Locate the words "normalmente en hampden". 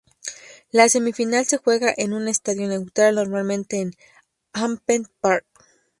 3.13-5.05